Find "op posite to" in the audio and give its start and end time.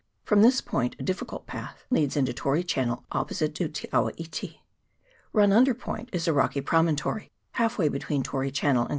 3.11-3.67